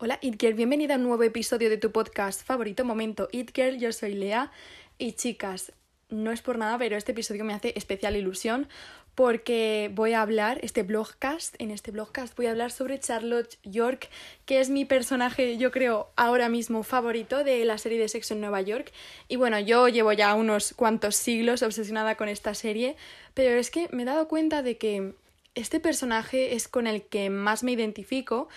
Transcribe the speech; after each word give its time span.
Hola 0.00 0.20
It 0.22 0.40
Girl, 0.40 0.54
bienvenida 0.54 0.94
a 0.94 0.96
un 0.96 1.02
nuevo 1.02 1.24
episodio 1.24 1.68
de 1.68 1.76
tu 1.76 1.90
podcast 1.90 2.46
favorito 2.46 2.84
Momento 2.84 3.28
It 3.32 3.50
Girl, 3.52 3.78
yo 3.78 3.90
soy 3.90 4.14
Lea 4.14 4.52
y 4.96 5.14
chicas, 5.14 5.72
no 6.08 6.30
es 6.30 6.40
por 6.40 6.56
nada, 6.56 6.78
pero 6.78 6.96
este 6.96 7.10
episodio 7.10 7.44
me 7.44 7.52
hace 7.52 7.72
especial 7.74 8.14
ilusión 8.14 8.68
porque 9.16 9.90
voy 9.92 10.12
a 10.12 10.22
hablar, 10.22 10.60
este 10.62 10.84
blogcast, 10.84 11.56
en 11.58 11.72
este 11.72 11.90
blogcast 11.90 12.36
voy 12.36 12.46
a 12.46 12.52
hablar 12.52 12.70
sobre 12.70 13.00
Charlotte 13.00 13.58
York, 13.64 14.08
que 14.46 14.60
es 14.60 14.70
mi 14.70 14.84
personaje, 14.84 15.56
yo 15.56 15.72
creo, 15.72 16.12
ahora 16.14 16.48
mismo 16.48 16.84
favorito 16.84 17.42
de 17.42 17.64
la 17.64 17.76
serie 17.76 17.98
de 17.98 18.08
Sexo 18.08 18.34
en 18.34 18.40
Nueva 18.40 18.60
York. 18.60 18.92
Y 19.26 19.34
bueno, 19.34 19.58
yo 19.58 19.88
llevo 19.88 20.12
ya 20.12 20.32
unos 20.34 20.74
cuantos 20.74 21.16
siglos 21.16 21.64
obsesionada 21.64 22.14
con 22.14 22.28
esta 22.28 22.54
serie, 22.54 22.94
pero 23.34 23.58
es 23.58 23.72
que 23.72 23.88
me 23.90 24.04
he 24.04 24.06
dado 24.06 24.28
cuenta 24.28 24.62
de 24.62 24.78
que 24.78 25.14
este 25.56 25.80
personaje 25.80 26.54
es 26.54 26.68
con 26.68 26.86
el 26.86 27.02
que 27.02 27.30
más 27.30 27.64
me 27.64 27.72
identifico 27.72 28.48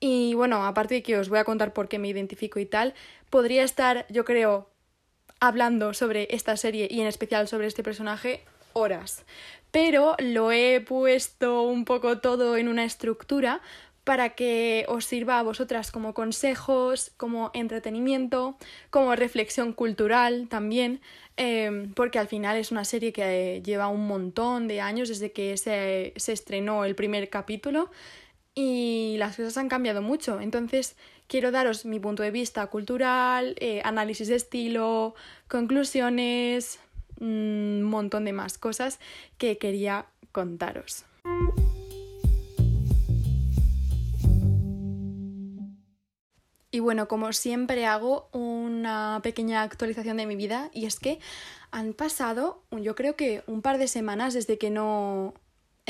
y 0.00 0.32
bueno, 0.34 0.64
aparte 0.64 0.94
de 0.96 1.02
que 1.02 1.18
os 1.18 1.28
voy 1.28 1.38
a 1.38 1.44
contar 1.44 1.74
por 1.74 1.88
qué 1.88 1.98
me 1.98 2.08
identifico 2.08 2.58
y 2.58 2.66
tal, 2.66 2.94
podría 3.28 3.62
estar, 3.62 4.06
yo 4.08 4.24
creo, 4.24 4.70
hablando 5.40 5.92
sobre 5.92 6.28
esta 6.34 6.56
serie 6.56 6.88
y 6.90 7.00
en 7.00 7.06
especial 7.06 7.48
sobre 7.48 7.66
este 7.66 7.82
personaje 7.82 8.42
horas. 8.72 9.24
Pero 9.70 10.16
lo 10.18 10.52
he 10.52 10.80
puesto 10.80 11.62
un 11.62 11.84
poco 11.84 12.18
todo 12.18 12.56
en 12.56 12.68
una 12.68 12.84
estructura 12.84 13.60
para 14.04 14.30
que 14.30 14.86
os 14.88 15.04
sirva 15.04 15.38
a 15.38 15.42
vosotras 15.42 15.92
como 15.92 16.14
consejos, 16.14 17.12
como 17.16 17.50
entretenimiento, 17.52 18.56
como 18.88 19.14
reflexión 19.14 19.72
cultural 19.74 20.48
también, 20.48 21.00
em, 21.36 21.92
porque 21.92 22.18
al 22.18 22.26
final 22.26 22.56
es 22.56 22.72
una 22.72 22.84
serie 22.84 23.12
que 23.12 23.62
lleva 23.64 23.88
un 23.88 24.06
montón 24.06 24.66
de 24.66 24.80
años 24.80 25.08
desde 25.10 25.32
que 25.32 25.56
se, 25.58 26.14
se 26.16 26.32
estrenó 26.32 26.84
el 26.84 26.94
primer 26.94 27.28
capítulo 27.28 27.90
y 28.54 29.16
las 29.18 29.36
cosas 29.36 29.56
han 29.58 29.68
cambiado 29.68 30.02
mucho. 30.02 30.40
Entonces, 30.40 30.96
quiero 31.26 31.50
daros 31.50 31.84
mi 31.84 32.00
punto 32.00 32.22
de 32.22 32.30
vista 32.30 32.66
cultural, 32.66 33.54
eh, 33.60 33.80
análisis 33.84 34.28
de 34.28 34.36
estilo, 34.36 35.14
conclusiones, 35.48 36.80
un 37.20 37.82
montón 37.82 38.24
de 38.24 38.32
más 38.32 38.58
cosas 38.58 38.98
que 39.38 39.58
quería 39.58 40.06
contaros. 40.32 41.04
Y 46.72 46.78
bueno, 46.78 47.08
como 47.08 47.32
siempre 47.32 47.84
hago 47.84 48.28
una 48.32 49.20
pequeña 49.24 49.62
actualización 49.62 50.16
de 50.16 50.26
mi 50.26 50.36
vida 50.36 50.70
y 50.72 50.86
es 50.86 51.00
que 51.00 51.18
han 51.72 51.92
pasado 51.94 52.62
yo 52.70 52.94
creo 52.94 53.16
que 53.16 53.42
un 53.46 53.60
par 53.60 53.78
de 53.78 53.88
semanas 53.88 54.34
desde 54.34 54.56
que 54.56 54.70
no 54.70 55.34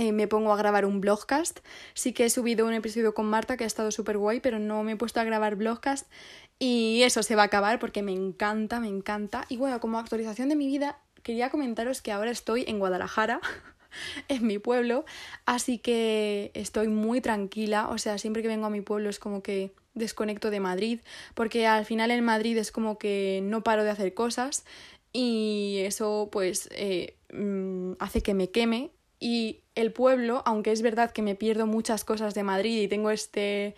eh, 0.01 0.13
me 0.13 0.27
pongo 0.27 0.51
a 0.51 0.57
grabar 0.57 0.87
un 0.87 1.03
blogcast. 1.03 1.61
Sí 1.93 2.15
que 2.15 2.25
he 2.25 2.31
subido 2.31 2.67
un 2.67 2.73
episodio 2.73 3.13
con 3.13 3.27
Marta 3.27 3.59
que 3.59 3.65
ha 3.65 3.67
estado 3.67 3.91
súper 3.91 4.17
guay, 4.17 4.41
pero 4.41 4.59
no 4.59 4.83
me 4.83 4.93
he 4.93 4.97
puesto 4.97 5.21
a 5.21 5.25
grabar 5.25 5.57
blogcast 5.57 6.11
y 6.59 7.03
eso 7.03 7.23
se 7.23 7.37
va 7.37 7.43
a 7.43 7.47
acabar 7.47 7.79
porque 7.79 8.03
me 8.03 8.13
encanta, 8.13 8.81
me 8.81 8.89
encanta. 8.89 9.45
Y 9.51 9.59
bueno, 9.59 9.79
como 9.79 9.99
actualización 9.99 10.49
de 10.49 10.57
mi 10.57 10.69
vida, 10.69 10.99
quería 11.23 11.51
comentaros 11.51 12.01
que 12.01 12.13
ahora 12.13 12.31
estoy 12.31 12.65
en 12.67 12.79
Guadalajara. 12.79 13.43
en 14.29 14.47
mi 14.47 14.59
pueblo, 14.59 15.05
así 15.45 15.77
que 15.79 16.51
estoy 16.55 16.89
muy 16.89 17.21
tranquila, 17.21 17.89
o 17.91 17.99
sea, 17.99 18.17
siempre 18.17 18.41
que 18.41 18.49
vengo 18.49 18.67
a 18.67 18.71
mi 18.71 18.81
pueblo 18.81 19.11
es 19.11 19.19
como 19.19 19.43
que 19.43 19.75
desconecto 19.93 20.51
de 20.51 20.61
Madrid, 20.61 21.01
porque 21.35 21.67
al 21.67 21.85
final 21.85 22.11
en 22.13 22.25
Madrid 22.25 22.57
es 22.57 22.73
como 22.73 22.99
que 22.99 23.41
no 23.43 23.65
paro 23.65 23.83
de 23.83 23.91
hacer 23.91 24.15
cosas 24.15 24.65
y 25.13 25.79
eso 25.81 26.29
pues 26.31 26.69
eh, 26.73 27.17
mm, 27.35 27.95
hace 27.99 28.23
que 28.23 28.33
me 28.33 28.51
queme 28.51 28.93
y 29.21 29.61
el 29.81 29.93
pueblo, 29.93 30.43
aunque 30.47 30.73
es 30.73 30.83
verdad 30.83 31.11
que 31.11 31.23
me 31.23 31.35
pierdo 31.35 31.67
muchas 31.67 32.05
cosas 32.05 32.35
de 32.35 32.43
Madrid 32.43 32.81
y 32.81 32.89
tengo 32.89 33.11
este 33.11 33.75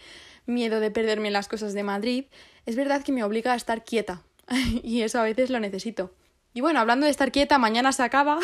miedo 0.47 0.81
de 0.81 0.91
perderme 0.91 1.31
las 1.31 1.49
cosas 1.49 1.73
de 1.75 1.83
Madrid, 1.83 2.25
es 2.67 2.77
verdad 2.77 3.03
que 3.03 3.13
me 3.13 3.25
obliga 3.25 3.53
a 3.53 3.57
estar 3.57 3.85
quieta 3.85 4.23
y 4.83 5.03
eso 5.03 5.21
a 5.21 5.25
veces 5.25 5.51
lo 5.51 5.61
necesito. 5.61 6.13
Y 6.55 6.61
bueno, 6.61 6.81
hablando 6.81 7.07
de 7.07 7.11
estar 7.11 7.33
quieta, 7.33 7.59
mañana 7.59 7.93
se 7.93 8.03
acaba 8.03 8.39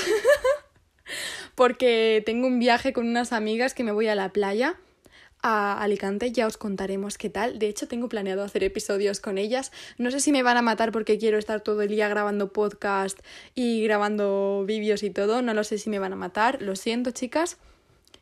porque 1.55 2.23
tengo 2.25 2.47
un 2.47 2.59
viaje 2.59 2.93
con 2.93 3.07
unas 3.07 3.33
amigas 3.33 3.75
que 3.75 3.85
me 3.85 3.93
voy 3.93 4.09
a 4.09 4.15
la 4.15 4.31
playa 4.31 4.77
a 5.43 5.81
Alicante, 5.83 6.33
ya 6.33 6.47
os 6.47 6.57
contaremos 6.57 7.19
qué 7.19 7.31
tal. 7.31 7.59
De 7.59 7.69
hecho, 7.69 7.87
tengo 7.89 8.09
planeado 8.09 8.43
hacer 8.43 8.65
episodios 8.65 9.21
con 9.21 9.39
ellas. 9.39 9.73
No 9.97 10.11
sé 10.11 10.21
si 10.21 10.33
me 10.33 10.43
van 10.43 10.57
a 10.57 10.63
matar 10.63 10.93
porque 10.93 11.19
quiero 11.19 11.39
estar 11.39 11.61
todo 11.61 11.83
el 11.83 11.89
día 11.89 12.09
grabando 12.09 12.53
podcast 12.53 13.19
y 13.55 13.83
grabando 13.85 14.65
vídeos 14.67 15.03
y 15.03 15.11
todo. 15.11 15.43
No 15.43 15.55
lo 15.55 15.65
sé 15.65 15.79
si 15.79 15.91
me 15.91 15.99
van 15.99 16.13
a 16.13 16.17
matar. 16.17 16.61
Lo 16.63 16.77
siento, 16.77 17.11
chicas. 17.13 17.59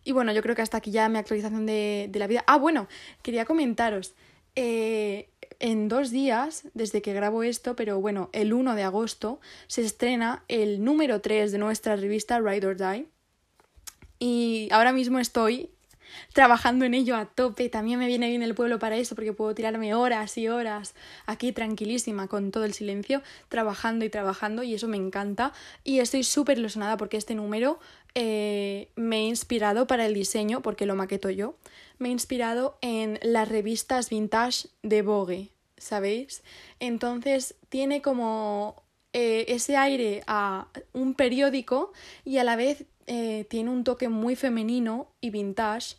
Y 0.04 0.12
bueno, 0.12 0.32
yo 0.32 0.42
creo 0.42 0.54
que 0.54 0.62
hasta 0.62 0.76
aquí 0.76 0.90
ya 0.90 1.08
mi 1.08 1.18
actualización 1.18 1.66
de, 1.66 2.10
la 2.14 2.26
vida. 2.26 2.44
Ah, 2.46 2.58
bueno, 2.58 2.86
quería 3.22 3.44
comentaros. 3.44 4.14
Eh, 4.54 5.28
en 5.58 5.88
dos 5.88 6.10
días, 6.10 6.64
desde 6.74 7.02
que 7.02 7.12
grabo 7.12 7.42
esto, 7.42 7.76
pero 7.76 8.00
bueno, 8.00 8.30
el 8.32 8.52
1 8.52 8.74
de 8.74 8.82
agosto, 8.82 9.40
se 9.66 9.82
estrena 9.82 10.44
el 10.48 10.84
número 10.84 11.20
3 11.20 11.50
de 11.50 11.58
nuestra 11.58 11.96
revista 11.96 12.38
Ride 12.40 12.66
or 12.66 12.76
Die. 12.76 13.06
Y 14.18 14.68
ahora 14.70 14.92
mismo 14.92 15.18
estoy 15.18 15.70
trabajando 16.32 16.84
en 16.84 16.94
ello 16.94 17.16
a 17.16 17.26
tope. 17.26 17.68
También 17.68 17.98
me 17.98 18.06
viene 18.06 18.28
bien 18.28 18.42
el 18.42 18.54
pueblo 18.54 18.78
para 18.78 18.96
eso, 18.96 19.14
porque 19.14 19.32
puedo 19.32 19.54
tirarme 19.54 19.94
horas 19.94 20.36
y 20.38 20.48
horas 20.48 20.94
aquí 21.26 21.52
tranquilísima, 21.52 22.28
con 22.28 22.50
todo 22.50 22.64
el 22.64 22.74
silencio, 22.74 23.22
trabajando 23.48 24.04
y 24.04 24.10
trabajando, 24.10 24.62
y 24.62 24.74
eso 24.74 24.88
me 24.88 24.96
encanta. 24.96 25.52
Y 25.84 26.00
estoy 26.00 26.24
súper 26.24 26.58
ilusionada 26.58 26.96
porque 26.96 27.16
este 27.16 27.34
número 27.34 27.78
eh, 28.14 28.88
me 28.96 29.18
he 29.18 29.24
inspirado 29.24 29.86
para 29.86 30.06
el 30.06 30.14
diseño, 30.14 30.62
porque 30.62 30.86
lo 30.86 30.94
maqueto 30.94 31.30
yo. 31.30 31.56
Me 31.98 32.08
he 32.08 32.12
inspirado 32.12 32.78
en 32.80 33.18
las 33.22 33.48
revistas 33.48 34.10
vintage 34.10 34.68
de 34.82 35.02
Vogue, 35.02 35.50
¿sabéis? 35.76 36.42
Entonces 36.80 37.54
tiene 37.68 38.02
como 38.02 38.82
eh, 39.12 39.46
ese 39.48 39.78
aire 39.78 40.22
a 40.26 40.68
un 40.92 41.14
periódico 41.14 41.92
y 42.24 42.36
a 42.36 42.44
la 42.44 42.54
vez 42.54 42.84
eh, 43.06 43.46
tiene 43.48 43.70
un 43.70 43.84
toque 43.84 44.08
muy 44.08 44.36
femenino 44.36 45.08
y 45.20 45.30
vintage 45.30 45.96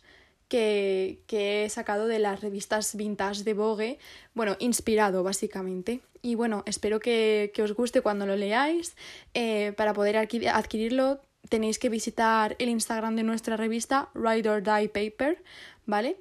que, 0.48 1.20
que, 1.26 1.64
he 1.64 1.68
sacado 1.68 2.06
de 2.06 2.18
las 2.18 2.40
revistas 2.40 2.96
vintage 2.96 3.44
de 3.44 3.54
Vogue, 3.54 3.98
bueno, 4.34 4.56
inspirado 4.58 5.22
básicamente. 5.22 6.00
Y 6.22 6.34
bueno, 6.34 6.62
espero 6.66 7.00
que, 7.00 7.52
que 7.54 7.62
os 7.62 7.74
guste 7.74 8.00
cuando 8.00 8.26
lo 8.26 8.36
leáis. 8.36 8.96
Eh, 9.34 9.72
para 9.76 9.94
poder 9.94 10.16
adquirirlo 10.16 11.20
tenéis 11.48 11.78
que 11.78 11.88
visitar 11.88 12.56
el 12.58 12.68
Instagram 12.68 13.16
de 13.16 13.22
nuestra 13.22 13.56
revista, 13.56 14.10
Ride 14.14 14.48
or 14.48 14.62
Die 14.62 14.88
Paper, 14.88 15.42
¿vale? 15.86 16.16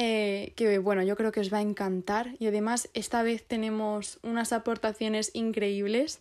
Eh, 0.00 0.52
que 0.54 0.78
bueno, 0.78 1.02
yo 1.02 1.16
creo 1.16 1.32
que 1.32 1.40
os 1.40 1.52
va 1.52 1.58
a 1.58 1.60
encantar. 1.60 2.36
Y 2.38 2.46
además 2.46 2.88
esta 2.94 3.24
vez 3.24 3.42
tenemos 3.44 4.20
unas 4.22 4.52
aportaciones 4.52 5.32
increíbles 5.34 6.20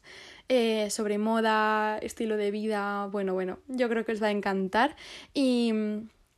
eh, 0.49 0.89
sobre 0.89 1.19
moda, 1.19 1.99
estilo 1.99 2.37
de 2.37 2.49
vida, 2.49 3.05
bueno, 3.05 3.35
bueno, 3.35 3.59
yo 3.67 3.87
creo 3.87 4.03
que 4.03 4.13
os 4.13 4.23
va 4.23 4.27
a 4.27 4.31
encantar. 4.31 4.95
Y, 5.35 5.71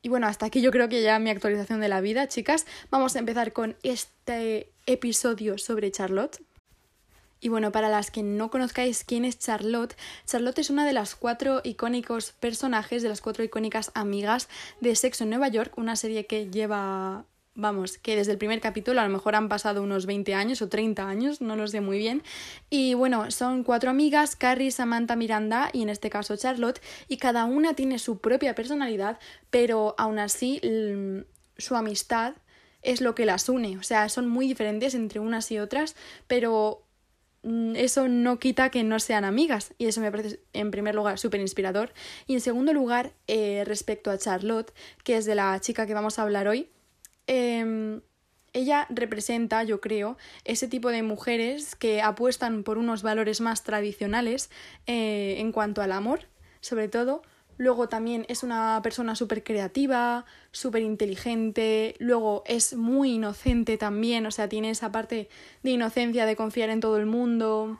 y 0.01 0.09
bueno, 0.09 0.27
hasta 0.27 0.47
aquí 0.47 0.59
yo 0.59 0.69
creo 0.71 0.89
que 0.89 1.01
ya 1.01 1.17
mi 1.17 1.29
actualización 1.29 1.79
de 1.79 1.87
la 1.87 2.01
vida, 2.01 2.27
chicas, 2.27 2.65
vamos 2.91 3.15
a 3.15 3.19
empezar 3.19 3.53
con 3.53 3.77
este 3.83 4.69
episodio 4.85 5.57
sobre 5.57 5.91
Charlotte. 5.91 6.41
Y 7.41 7.47
bueno, 7.47 7.71
para 7.71 7.87
las 7.87 8.11
que 8.11 8.21
no 8.21 8.51
conozcáis 8.51 9.05
quién 9.05 9.23
es 9.23 9.39
Charlotte, 9.39 9.95
Charlotte 10.25 10.59
es 10.59 10.69
una 10.69 10.85
de 10.85 10.91
las 10.91 11.15
cuatro 11.15 11.61
icónicos 11.63 12.33
personajes, 12.33 13.01
de 13.01 13.07
las 13.07 13.21
cuatro 13.21 13.45
icónicas 13.45 13.91
amigas 13.93 14.49
de 14.81 14.93
Sexo 14.95 15.23
en 15.23 15.29
Nueva 15.29 15.47
York, 15.47 15.77
una 15.77 15.95
serie 15.95 16.25
que 16.25 16.49
lleva 16.49 17.23
vamos, 17.59 17.97
que 17.97 18.15
desde 18.15 18.31
el 18.31 18.37
primer 18.37 18.61
capítulo 18.61 19.01
a 19.01 19.03
lo 19.03 19.09
mejor 19.09 19.35
han 19.35 19.49
pasado 19.49 19.83
unos 19.83 20.05
20 20.05 20.33
años 20.33 20.61
o 20.61 20.69
30 20.69 21.07
años, 21.07 21.41
no 21.41 21.55
lo 21.55 21.67
sé 21.67 21.81
muy 21.81 21.97
bien. 21.97 22.23
Y 22.69 22.93
bueno, 22.93 23.31
son 23.31 23.63
cuatro 23.63 23.89
amigas, 23.89 24.35
Carrie, 24.35 24.71
Samantha, 24.71 25.15
Miranda 25.15 25.69
y 25.73 25.81
en 25.81 25.89
este 25.89 26.09
caso 26.09 26.35
Charlotte, 26.35 26.81
y 27.07 27.17
cada 27.17 27.45
una 27.45 27.73
tiene 27.73 27.99
su 27.99 28.19
propia 28.19 28.55
personalidad, 28.55 29.19
pero 29.49 29.95
aún 29.97 30.19
así 30.19 30.61
su 31.57 31.75
amistad 31.75 32.35
es 32.81 33.01
lo 33.01 33.15
que 33.15 33.25
las 33.25 33.49
une. 33.49 33.77
O 33.77 33.83
sea, 33.83 34.09
son 34.09 34.27
muy 34.27 34.47
diferentes 34.47 34.95
entre 34.95 35.19
unas 35.19 35.51
y 35.51 35.59
otras, 35.59 35.95
pero 36.27 36.85
Mm, 37.43 37.75
eso 37.77 38.09
no 38.09 38.37
quita 38.37 38.69
que 38.69 38.83
no 38.83 38.99
sean 38.99 39.23
amigas 39.23 39.73
y 39.77 39.85
eso 39.85 40.01
me 40.01 40.11
parece 40.11 40.41
en 40.51 40.71
primer 40.71 40.93
lugar 40.93 41.17
súper 41.17 41.39
inspirador 41.39 41.93
y 42.27 42.33
en 42.33 42.41
segundo 42.41 42.73
lugar 42.73 43.13
eh, 43.27 43.63
respecto 43.65 44.11
a 44.11 44.17
Charlotte 44.17 44.73
que 45.05 45.15
es 45.15 45.25
de 45.25 45.35
la 45.35 45.57
chica 45.61 45.87
que 45.87 45.93
vamos 45.93 46.19
a 46.19 46.23
hablar 46.23 46.49
hoy 46.49 46.69
em, 47.29 48.01
ella 48.51 48.87
representa 48.89 49.63
yo 49.63 49.79
creo 49.79 50.17
ese 50.43 50.67
tipo 50.67 50.89
de 50.89 51.03
mujeres 51.03 51.75
que 51.75 52.01
apuestan 52.01 52.63
por 52.63 52.77
unos 52.77 53.03
valores 53.03 53.39
más 53.39 53.63
tradicionales 53.63 54.49
eh, 54.87 55.35
en 55.37 55.51
cuanto 55.51 55.81
al 55.81 55.91
amor 55.91 56.21
sobre 56.59 56.89
todo 56.89 57.21
Luego 57.59 57.89
también 57.89 58.25
es 58.29 58.43
una 58.43 58.79
persona 58.81 59.17
súper 59.17 59.43
creativa, 59.43 60.25
súper 60.53 60.81
inteligente. 60.81 61.93
Luego 61.99 62.41
es 62.45 62.73
muy 62.73 63.15
inocente 63.15 63.77
también, 63.77 64.25
o 64.25 64.31
sea, 64.31 64.47
tiene 64.47 64.69
esa 64.69 64.93
parte 64.93 65.27
de 65.61 65.71
inocencia, 65.71 66.25
de 66.25 66.37
confiar 66.37 66.69
en 66.69 66.79
todo 66.79 66.95
el 66.95 67.05
mundo 67.05 67.77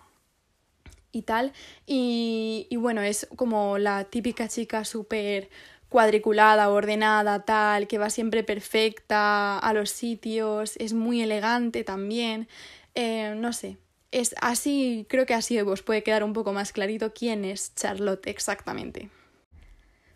y 1.14 1.22
tal. 1.22 1.54
Y, 1.88 2.68
y 2.70 2.76
bueno, 2.76 3.02
es 3.02 3.26
como 3.38 3.78
la 3.78 4.04
típica 4.04 4.50
chica 4.50 4.84
súper 4.84 5.50
cuadriculada, 5.90 6.70
ordenada, 6.70 7.44
tal, 7.46 7.88
que 7.88 7.98
va 7.98 8.10
siempre 8.10 8.44
perfecta 8.44 9.58
a 9.60 9.74
los 9.74 9.90
sitios, 9.90 10.78
es 10.78 10.94
muy 10.94 11.22
elegante 11.22 11.84
también. 11.84 12.48
Eh, 12.96 13.34
no 13.36 13.54
sé, 13.54 13.78
es 14.12 14.36
así, 14.42 15.06
creo 15.10 15.26
que 15.26 15.34
así 15.34 15.60
os 15.60 15.82
puede 15.82 16.04
quedar 16.04 16.24
un 16.24 16.34
poco 16.34 16.54
más 16.54 16.72
clarito 16.72 17.14
quién 17.14 17.46
es 17.46 17.74
Charlotte 17.76 18.28
exactamente. 18.28 19.10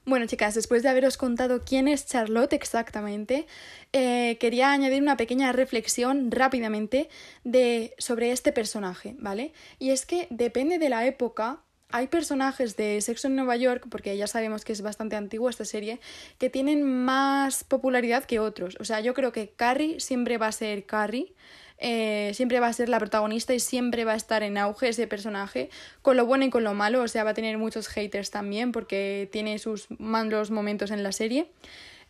Bueno, 0.06 0.26
chicas, 0.26 0.54
después 0.54 0.84
de 0.84 0.90
haberos 0.90 1.16
contado 1.16 1.62
quién 1.64 1.88
es 1.88 2.06
Charlotte 2.06 2.52
exactamente, 2.52 3.48
eh, 3.94 4.38
quería 4.38 4.74
añadir 4.74 5.02
una 5.02 5.16
pequeña 5.16 5.54
reflexión 5.54 6.30
rápidamente 6.30 7.10
de, 7.46 7.96
sobre 7.98 8.32
este 8.32 8.52
personaje, 8.52 9.16
¿vale? 9.18 9.54
Y 9.80 9.92
es 9.92 10.06
que 10.06 10.28
depende 10.30 10.78
de 10.78 10.90
la 10.90 11.06
época, 11.06 11.62
hay 11.94 12.08
personajes 12.08 12.76
de 12.76 13.00
Sexo 13.02 13.28
en 13.28 13.36
Nueva 13.36 13.56
York, 13.56 13.86
porque 13.92 14.18
ya 14.18 14.26
sabemos 14.26 14.66
que 14.66 14.74
es 14.74 14.82
bastante 14.82 15.16
antigua 15.16 15.52
esta 15.52 15.64
serie, 15.64 16.00
que 16.40 16.50
tienen 16.50 16.84
más 16.84 17.64
popularidad 17.64 18.24
que 18.24 18.40
otros. 18.40 18.78
O 18.80 18.84
sea, 18.84 19.00
yo 19.00 19.14
creo 19.14 19.32
que 19.32 19.50
Carrie 19.50 20.00
siempre 20.00 20.40
va 20.40 20.48
a 20.48 20.52
ser 20.52 20.88
Carrie. 20.88 21.36
Eh, 21.78 22.32
siempre 22.34 22.60
va 22.60 22.68
a 22.68 22.74
ser 22.74 22.90
la 22.90 22.98
protagonista 22.98 23.54
y 23.54 23.60
siempre 23.60 24.06
va 24.06 24.14
a 24.14 24.16
estar 24.16 24.42
en 24.42 24.58
auge 24.58 24.90
ese 24.90 25.06
personaje, 25.06 25.70
con 26.02 26.18
lo 26.18 26.26
bueno 26.26 26.46
y 26.46 26.50
con 26.50 26.64
lo 26.64 26.74
malo, 26.74 27.02
o 27.02 27.08
sea, 27.08 27.24
va 27.24 27.32
a 27.32 27.34
tener 27.34 27.58
muchos 27.58 27.88
haters 27.90 28.32
también 28.32 28.72
porque 28.72 29.30
tiene 29.32 29.60
sus 29.60 29.88
malos 30.00 30.50
momentos 30.50 30.90
en 30.90 31.04
la 31.04 31.12
serie. 31.12 31.52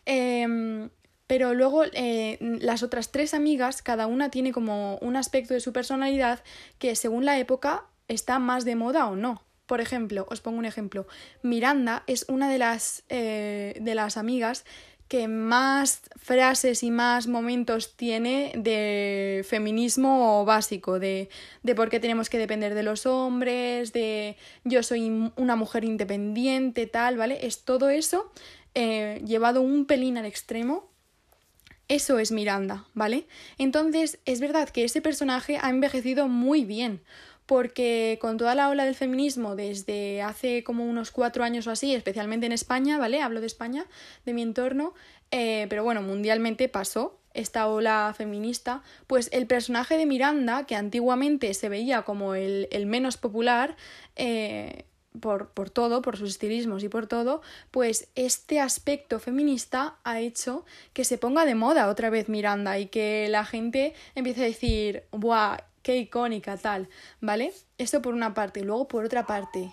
Em, 0.06 0.88
pero 1.26 1.52
luego 1.52 1.84
eh, 1.92 2.38
las 2.40 2.82
otras 2.82 3.10
tres 3.10 3.34
amigas, 3.34 3.82
cada 3.82 4.06
una 4.06 4.30
tiene 4.30 4.52
como 4.52 4.96
un 4.98 5.16
aspecto 5.16 5.52
de 5.52 5.60
su 5.60 5.74
personalidad 5.74 6.42
que 6.78 6.96
según 6.96 7.26
la 7.26 7.38
época 7.38 7.84
está 8.08 8.38
más 8.38 8.64
de 8.64 8.76
moda 8.76 9.08
o 9.08 9.16
no. 9.16 9.42
Por 9.66 9.80
ejemplo, 9.80 10.26
os 10.30 10.40
pongo 10.40 10.58
un 10.58 10.66
ejemplo. 10.66 11.06
Miranda 11.42 12.04
es 12.06 12.26
una 12.28 12.50
de 12.50 12.58
las, 12.58 13.04
eh, 13.08 13.78
de 13.80 13.94
las 13.94 14.16
amigas 14.16 14.64
que 15.08 15.28
más 15.28 16.02
frases 16.16 16.82
y 16.82 16.90
más 16.90 17.26
momentos 17.26 17.96
tiene 17.96 18.52
de 18.56 19.44
feminismo 19.48 20.44
básico, 20.44 20.98
de, 20.98 21.28
de 21.62 21.74
por 21.74 21.90
qué 21.90 22.00
tenemos 22.00 22.30
que 22.30 22.38
depender 22.38 22.74
de 22.74 22.82
los 22.82 23.04
hombres, 23.06 23.92
de 23.92 24.36
yo 24.64 24.82
soy 24.82 25.30
una 25.36 25.56
mujer 25.56 25.84
independiente, 25.84 26.86
tal, 26.86 27.16
¿vale? 27.16 27.46
Es 27.46 27.64
todo 27.64 27.90
eso 27.90 28.32
eh, 28.74 29.22
llevado 29.24 29.60
un 29.60 29.86
pelín 29.86 30.18
al 30.18 30.26
extremo. 30.26 30.90
Eso 31.86 32.18
es 32.18 32.32
Miranda, 32.32 32.86
¿vale? 32.94 33.26
Entonces, 33.58 34.18
es 34.24 34.40
verdad 34.40 34.70
que 34.70 34.84
ese 34.84 35.02
personaje 35.02 35.58
ha 35.60 35.68
envejecido 35.68 36.28
muy 36.28 36.64
bien 36.64 37.02
porque 37.46 38.18
con 38.20 38.36
toda 38.36 38.54
la 38.54 38.68
ola 38.68 38.84
del 38.84 38.94
feminismo 38.94 39.56
desde 39.56 40.22
hace 40.22 40.64
como 40.64 40.84
unos 40.84 41.10
cuatro 41.10 41.44
años 41.44 41.66
o 41.66 41.70
así, 41.70 41.94
especialmente 41.94 42.46
en 42.46 42.52
España, 42.52 42.98
¿vale? 42.98 43.22
Hablo 43.22 43.40
de 43.40 43.46
España, 43.46 43.86
de 44.24 44.32
mi 44.32 44.42
entorno, 44.42 44.94
eh, 45.30 45.66
pero 45.68 45.84
bueno, 45.84 46.02
mundialmente 46.02 46.68
pasó 46.68 47.18
esta 47.34 47.66
ola 47.66 48.14
feminista, 48.16 48.82
pues 49.06 49.28
el 49.32 49.46
personaje 49.46 49.96
de 49.96 50.06
Miranda, 50.06 50.64
que 50.66 50.76
antiguamente 50.76 51.52
se 51.54 51.68
veía 51.68 52.02
como 52.02 52.34
el, 52.34 52.68
el 52.70 52.86
menos 52.86 53.16
popular, 53.16 53.76
eh, 54.14 54.84
por, 55.20 55.50
por, 55.50 55.70
todo, 55.70 56.02
por 56.02 56.16
sus 56.16 56.30
estilismos 56.30 56.82
y 56.82 56.88
por 56.88 57.06
todo, 57.06 57.42
pues 57.70 58.08
este 58.14 58.60
aspecto 58.60 59.20
feminista 59.20 59.96
ha 60.04 60.20
hecho 60.20 60.64
que 60.92 61.04
se 61.04 61.18
ponga 61.18 61.44
de 61.44 61.54
moda 61.54 61.88
otra 61.88 62.10
vez 62.10 62.28
Miranda 62.28 62.78
y 62.78 62.86
que 62.86 63.28
la 63.28 63.44
gente 63.44 63.94
empiece 64.14 64.42
a 64.42 64.46
decir, 64.46 65.04
¡buah! 65.12 65.58
Qué 65.84 65.98
icónica, 65.98 66.56
tal, 66.56 66.88
¿vale? 67.20 67.52
Esto 67.78 68.02
por 68.02 68.14
una 68.14 68.34
parte. 68.34 68.64
Luego 68.64 68.88
por 68.88 69.04
otra 69.04 69.26
parte. 69.26 69.72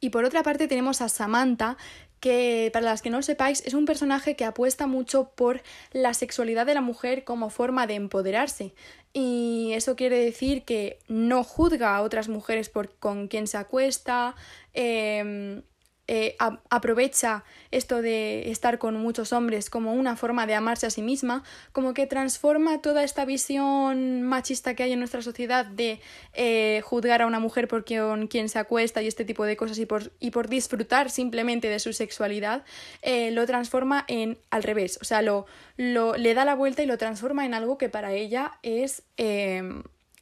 Y 0.00 0.10
por 0.10 0.24
otra 0.24 0.42
parte 0.42 0.68
tenemos 0.68 1.00
a 1.00 1.08
Samantha, 1.08 1.78
que 2.20 2.70
para 2.72 2.84
las 2.84 3.00
que 3.00 3.10
no 3.10 3.18
lo 3.18 3.22
sepáis 3.22 3.62
es 3.64 3.74
un 3.74 3.86
personaje 3.86 4.34
que 4.34 4.44
apuesta 4.44 4.86
mucho 4.86 5.30
por 5.30 5.62
la 5.92 6.14
sexualidad 6.14 6.66
de 6.66 6.74
la 6.74 6.80
mujer 6.80 7.24
como 7.24 7.48
forma 7.48 7.86
de 7.86 7.94
empoderarse. 7.94 8.74
Y 9.12 9.70
eso 9.74 9.96
quiere 9.96 10.18
decir 10.18 10.64
que 10.64 10.98
no 11.08 11.44
juzga 11.44 11.96
a 11.96 12.02
otras 12.02 12.28
mujeres 12.28 12.68
por 12.68 12.96
con 12.98 13.28
quien 13.28 13.46
se 13.46 13.56
acuesta, 13.56 14.34
eh, 14.74 15.62
eh, 16.10 16.36
aprovecha 16.70 17.44
esto 17.70 18.00
de 18.00 18.50
estar 18.50 18.78
con 18.78 18.96
muchos 18.96 19.34
hombres 19.34 19.68
como 19.68 19.92
una 19.92 20.16
forma 20.16 20.46
de 20.46 20.54
amarse 20.54 20.86
a 20.86 20.90
sí 20.90 21.02
misma, 21.02 21.44
como 21.72 21.92
que 21.92 22.06
transforma 22.06 22.80
toda 22.80 23.04
esta 23.04 23.26
visión 23.26 24.22
machista 24.22 24.74
que 24.74 24.84
hay 24.84 24.92
en 24.92 25.00
nuestra 25.00 25.20
sociedad 25.20 25.66
de 25.66 26.00
eh, 26.32 26.80
juzgar 26.82 27.20
a 27.20 27.26
una 27.26 27.40
mujer 27.40 27.68
por 27.68 27.84
quien, 27.84 28.48
se 28.48 28.58
acuesta 28.58 29.02
y 29.02 29.06
este 29.06 29.26
tipo 29.26 29.44
de 29.44 29.58
cosas 29.58 29.78
y 29.78 29.84
por, 29.84 30.10
y 30.18 30.30
por 30.30 30.48
disfrutar 30.48 31.10
simplemente 31.10 31.68
de 31.68 31.78
su 31.78 31.92
sexualidad, 31.92 32.64
eh, 33.02 33.30
lo 33.30 33.44
transforma 33.46 34.06
en 34.08 34.38
al 34.48 34.62
revés, 34.62 34.98
o 35.02 35.04
sea, 35.04 35.20
lo, 35.20 35.44
lo, 35.76 36.16
le 36.16 36.32
da 36.32 36.46
la 36.46 36.54
vuelta 36.54 36.82
y 36.82 36.86
lo 36.86 36.96
transforma 36.96 37.44
en 37.44 37.52
algo 37.52 37.76
que 37.76 37.90
para 37.90 38.14
ella 38.14 38.58
es 38.62 39.02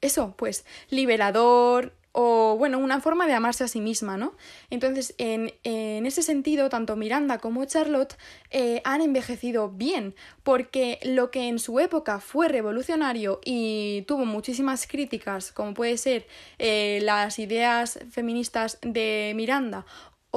eso, 0.01 0.35
pues 0.37 0.65
liberador, 0.91 1.93
o 2.19 2.57
bueno, 2.57 2.79
una 2.79 3.03
forma 3.03 3.27
de 3.27 3.35
amarse 3.35 3.63
a 3.63 3.69
sí 3.69 3.79
misma, 3.79 4.17
¿no? 4.17 4.33
Entonces, 4.71 5.15
en, 5.19 5.53
en 5.65 6.07
ese 6.07 6.23
sentido, 6.23 6.71
tanto 6.71 6.97
Miranda 6.97 7.37
como 7.37 7.63
Charlotte 7.67 8.17
eh, 8.51 8.81
han 8.85 9.03
envejecido 9.03 9.69
bien, 9.69 10.15
porque 10.43 10.99
lo 11.03 11.31
que 11.31 11.49
en 11.49 11.59
su 11.59 11.79
época 11.79 12.21
fue 12.21 12.49
revolucionario 12.49 13.41
y 13.45 14.03
tuvo 14.09 14.25
muchísimas 14.25 14.87
críticas, 14.87 15.53
como 15.53 15.75
puede 15.75 15.99
ser 15.99 16.27
eh, 16.59 17.01
las 17.03 17.39
ideas 17.39 17.99
feministas 18.11 18.79
de 18.81 19.35
Miranda 19.37 19.85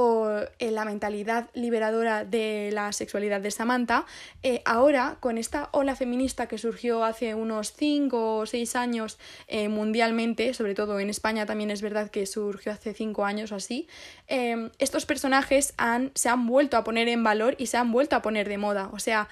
o 0.01 0.45
en 0.59 0.75
la 0.75 0.85
mentalidad 0.85 1.49
liberadora 1.53 2.23
de 2.23 2.69
la 2.71 2.93
sexualidad 2.93 3.41
de 3.41 3.51
Samantha, 3.51 4.05
eh, 4.43 4.61
ahora 4.63 5.17
con 5.19 5.37
esta 5.37 5.67
ola 5.73 5.93
feminista 5.93 6.47
que 6.47 6.57
surgió 6.57 7.03
hace 7.03 7.35
unos 7.35 7.73
5 7.73 8.37
o 8.37 8.45
6 8.45 8.77
años 8.77 9.19
eh, 9.49 9.67
mundialmente, 9.67 10.53
sobre 10.53 10.73
todo 10.73 11.01
en 11.01 11.09
España 11.09 11.45
también 11.45 11.69
es 11.69 11.81
verdad 11.81 12.09
que 12.09 12.25
surgió 12.27 12.71
hace 12.71 12.93
5 12.93 13.25
años 13.25 13.51
o 13.51 13.55
así, 13.55 13.89
eh, 14.29 14.69
estos 14.79 15.05
personajes 15.05 15.73
se 16.13 16.29
han 16.29 16.47
vuelto 16.47 16.77
a 16.77 16.85
poner 16.85 17.09
en 17.09 17.21
valor 17.25 17.55
y 17.57 17.65
se 17.65 17.75
han 17.75 17.91
vuelto 17.91 18.15
a 18.15 18.21
poner 18.21 18.47
de 18.47 18.57
moda. 18.57 18.89
O 18.93 18.99
sea, 18.99 19.27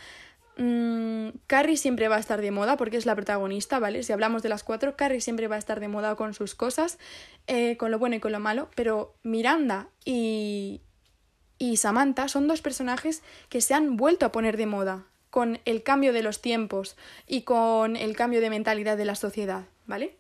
Mm, 0.58 1.30
Carrie 1.46 1.78
siempre 1.78 2.08
va 2.08 2.16
a 2.16 2.20
estar 2.20 2.42
de 2.42 2.50
moda 2.50 2.78
porque 2.78 2.98
es 2.98 3.06
la 3.06 3.16
protagonista, 3.16 3.78
¿vale? 3.78 4.02
Si 4.02 4.12
hablamos 4.12 4.42
de 4.42 4.50
las 4.50 4.64
cuatro, 4.64 4.96
Carrie 4.96 5.22
siempre 5.22 5.48
va 5.48 5.56
a 5.56 5.60
estar 5.60 5.80
de 5.80 5.88
moda 5.88 6.16
con 6.16 6.34
sus 6.34 6.56
cosas, 6.56 6.98
eh, 7.46 7.78
con 7.78 7.92
lo 7.92 8.00
bueno 8.00 8.16
y 8.16 8.20
con 8.20 8.32
lo 8.32 8.40
malo, 8.40 8.70
pero 8.76 9.16
Miranda 9.22 9.90
y, 10.04 10.82
y 11.60 11.78
Samantha 11.78 12.28
son 12.28 12.48
dos 12.48 12.62
personajes 12.62 13.22
que 13.50 13.62
se 13.62 13.76
han 13.76 13.98
vuelto 13.98 14.26
a 14.26 14.32
poner 14.32 14.58
de 14.58 14.66
moda 14.66 15.06
con 15.30 15.60
el 15.66 15.84
cambio 15.84 16.12
de 16.12 16.24
los 16.24 16.42
tiempos 16.42 16.98
y 17.28 17.44
con 17.44 17.96
el 17.96 18.16
cambio 18.16 18.42
de 18.42 18.50
mentalidad 18.50 18.98
de 18.98 19.06
la 19.06 19.16
sociedad, 19.16 19.66
¿vale? 19.86 20.18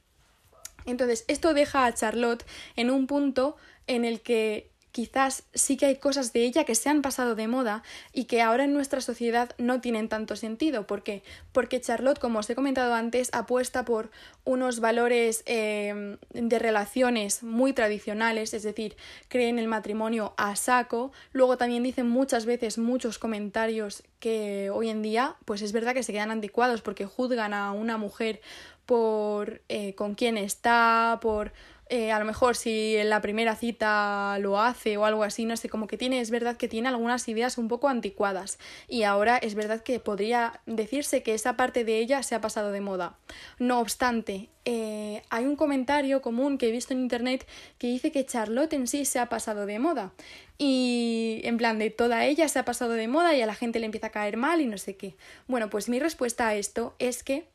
Entonces, 0.86 1.25
esto 1.27 1.56
deja 1.56 1.86
a 1.86 1.94
Charlotte 1.94 2.46
en 2.75 2.91
un 2.91 3.08
punto 3.08 3.58
en 3.88 4.06
el 4.06 4.22
que 4.22 4.72
quizás 4.98 5.44
sí 5.54 5.77
que 5.77 5.86
hay 5.86 5.98
cosas 5.98 6.34
de 6.34 6.44
ella 6.44 6.63
que 6.63 6.74
se 6.74 6.89
han 6.89 7.04
pasado 7.04 7.36
de 7.36 7.48
moda 7.48 7.84
y 8.13 8.24
que 8.24 8.42
ahora 8.42 8.63
en 8.63 8.74
nuestra 8.74 9.00
sociedad 9.00 9.51
no 9.60 9.80
tienen 9.80 10.10
tanto 10.10 10.36
sentido. 10.36 10.88
¿Por 10.88 11.04
qué? 11.04 11.22
Porque 11.51 11.80
Charlotte, 11.80 12.18
como 12.18 12.39
os 12.39 12.50
he 12.50 12.56
comentado 12.56 12.96
antes, 12.96 13.30
apuesta 13.32 13.86
por 13.86 14.10
unos 14.44 14.80
valores 14.80 15.44
eh, 15.46 16.18
de 16.34 16.58
relaciones 16.58 17.44
muy 17.44 17.74
tradicionales, 17.74 18.56
es 18.56 18.63
decir, 18.63 18.98
cree 19.27 19.50
en 19.50 19.60
el 19.60 19.68
matrimonio 19.68 20.34
a 20.36 20.56
saco. 20.56 21.12
Luego 21.32 21.58
también 21.58 21.84
dicen 21.84 22.10
muchas 22.10 22.48
veces 22.48 22.80
muchos 22.80 23.20
comentarios 23.20 24.01
que 24.20 24.72
hoy 24.72 24.89
en 24.89 25.04
día, 25.04 25.36
pues 25.46 25.62
es 25.62 25.74
verdad 25.74 25.94
que 25.94 26.01
se 26.01 26.12
quedan 26.12 26.32
anticuados 26.32 26.82
porque 26.82 27.06
juzgan 27.06 27.54
a 27.54 27.72
una 27.72 28.00
mujer 28.00 28.42
por 28.88 29.62
eh, 29.70 29.94
con 29.94 30.16
quién 30.16 30.39
está, 30.39 31.20
por 31.22 31.51
eh, 31.89 32.12
a 32.12 32.20
lo 32.20 32.25
mejor 32.25 32.56
si 32.56 32.96
en 32.98 33.10
la 33.10 33.22
primera 33.22 33.56
cita 33.56 34.38
lo 34.39 34.60
hace 34.60 34.98
o 34.98 35.06
algo 35.06 35.24
así, 35.24 35.46
no 35.46 35.58
sé, 35.58 35.70
como 35.70 35.88
que 35.88 35.98
tiene, 35.98 36.20
es 36.20 36.32
verdad 36.32 36.58
que 36.58 36.67
tiene 36.67 36.89
algunas 36.89 37.27
ideas 37.27 37.58
un 37.58 37.67
poco 37.67 37.88
anticuadas 37.88 38.60
y 38.88 39.03
ahora 39.03 39.38
es 39.38 39.56
verdad 39.56 39.82
que 39.82 40.00
podría 40.00 40.62
decirse 40.65 41.24
que 41.24 41.34
esa 41.34 41.58
parte 41.58 41.84
de 41.84 42.00
ella 42.00 42.24
se 42.24 42.36
ha 42.36 42.41
pasado 42.41 42.72
de 42.72 42.82
moda. 42.82 43.17
No 43.60 43.79
obstante, 43.79 44.50
eh, 44.65 45.24
hay 45.29 45.46
un 45.46 45.56
comentario 45.56 46.22
común 46.22 46.58
que 46.58 46.67
he 46.67 46.72
visto 46.72 46.94
en 46.94 47.00
internet 47.00 47.48
que 47.77 47.88
dice 47.88 48.12
que 48.12 48.25
Charlotte 48.25 48.74
en 48.74 48.88
sí 48.88 49.06
se 49.06 49.20
ha 49.20 49.29
pasado 49.29 49.65
de 49.65 49.79
moda 49.79 50.13
y 50.58 51.41
en 51.44 51.58
plan 51.58 51.79
de 51.79 51.89
toda 51.89 52.25
ella 52.25 52.50
se 52.50 52.60
ha 52.60 52.65
pasado 52.65 52.94
de 52.94 53.08
moda 53.08 53.36
y 53.36 53.41
a 53.41 53.46
la 53.46 53.56
gente 53.56 53.79
le 53.79 53.86
empieza 53.86 54.08
a 54.08 54.12
caer 54.12 54.38
mal 54.38 54.60
y 54.62 54.65
no 54.65 54.77
sé 54.77 54.98
qué. 54.98 55.15
Bueno, 55.48 55.70
pues 55.70 55.88
mi 55.89 56.00
respuesta 56.00 56.48
a 56.48 56.56
esto 56.56 56.96
es 57.00 57.24
que 57.24 57.48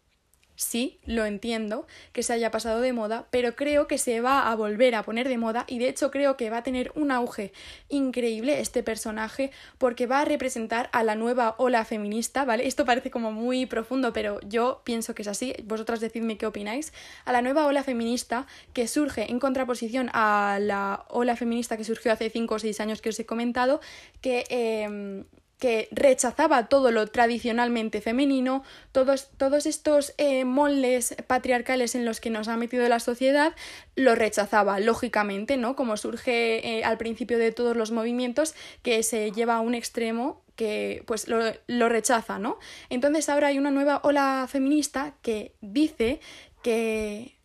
sí, 0.63 0.99
lo 1.05 1.25
entiendo, 1.27 1.87
que 2.13 2.23
se 2.23 2.33
haya 2.33 2.51
pasado 2.51 2.81
de 2.81 2.93
moda, 2.93 3.27
pero 3.31 3.55
creo 3.57 3.87
que 3.87 3.99
se 3.99 4.21
va 4.21 4.51
a 4.51 4.55
volver 4.55 4.95
a 4.95 5.03
poner 5.03 5.29
de 5.29 5.39
moda 5.39 5.65
y 5.69 5.79
de 5.79 5.89
hecho 5.89 6.11
creo 6.11 6.37
que 6.37 6.51
va 6.51 6.59
a 6.59 6.63
tener 6.63 6.93
un 6.95 7.11
auge 7.11 7.53
increíble 7.89 8.61
este 8.61 8.83
personaje 8.83 9.51
porque 9.79 10.07
va 10.07 10.21
a 10.21 10.25
representar 10.25 10.89
a 10.93 11.05
la 11.05 11.15
nueva 11.15 11.55
ola 11.59 11.85
feminista, 11.85 12.45
¿vale? 12.45 12.67
Esto 12.67 12.85
parece 12.85 13.11
como 13.11 13.33
muy 13.33 13.67
profundo, 13.67 14.13
pero 14.13 14.41
yo 14.43 14.83
pienso 14.85 15.15
que 15.15 15.23
es 15.23 15.29
así, 15.29 15.55
vosotras 15.65 16.01
decidme 16.01 16.39
qué 16.39 16.47
opináis, 16.47 16.93
a 17.25 17.33
la 17.33 17.43
nueva 17.43 17.67
ola 17.67 17.83
feminista 17.83 18.47
que 18.73 18.89
surge 18.89 19.31
en 19.31 19.39
contraposición 19.39 20.11
a 20.13 20.59
la 20.61 21.05
ola 21.09 21.37
feminista 21.37 21.77
que 21.77 21.85
surgió 21.85 22.13
hace 22.13 22.31
5 22.31 22.55
o 22.55 22.59
6 22.59 22.81
años 22.81 23.03
que 23.03 23.11
os 23.11 23.19
he 23.19 23.27
comentado, 23.27 23.81
que... 24.21 24.45
Eh, 24.49 25.25
que 25.63 25.87
rechazaba 25.93 26.67
todo 26.67 26.91
lo 26.91 27.07
tradicionalmente 27.07 28.01
femenino, 28.01 28.65
todos, 28.91 29.31
todos 29.37 29.65
estos 29.67 30.13
eh, 30.19 30.45
moldes 30.45 31.15
patriarcales 31.29 31.95
en 31.95 32.05
los 32.05 32.21
que 32.21 32.31
nos 32.31 32.49
ha 32.49 32.57
metido 32.57 32.89
la 32.89 32.99
sociedad, 32.99 33.55
lo 33.95 34.17
rechazaba, 34.17 34.81
lógicamente, 34.81 35.57
¿no? 35.57 35.77
Como 35.77 35.97
surge 35.97 36.79
eh, 36.79 36.83
al 36.83 36.99
principio 36.99 37.39
de 37.39 37.53
todos 37.53 37.77
los 37.77 37.93
movimientos, 37.93 38.57
que 38.83 39.05
se 39.05 39.31
lleva 39.31 39.55
a 39.55 39.61
un 39.61 39.77
extremo 39.77 40.43
que 40.57 41.05
pues 41.07 41.29
lo, 41.29 41.39
lo 41.69 41.89
rechaza, 41.89 42.41
¿no? 42.41 42.59
Entonces 42.91 43.29
ahora 43.29 43.47
hay 43.47 43.59
una 43.59 43.71
nueva 43.71 44.01
ola 44.03 44.49
feminista 44.51 45.15
que 45.23 45.55
dice 45.61 46.19
que 46.65 47.39